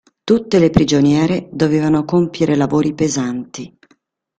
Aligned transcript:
Tutte 0.23 0.57
le 0.57 0.71
prigioniere 0.71 1.47
dovevano 1.51 2.05
compiere 2.05 2.55
lavori 2.55 2.95
pesanti. 2.95 3.77